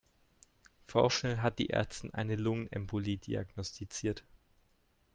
Vorschnell 0.87 1.41
hat 1.43 1.59
die 1.59 1.69
Ärztin 1.69 2.11
eine 2.11 2.35
Lungenembolie 2.35 3.17
diagnostiziert. 3.19 4.23